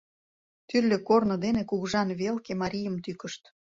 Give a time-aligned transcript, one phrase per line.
[0.67, 3.41] Тӱрлӧ корно дене кугыжан велке марийым тӱкышт.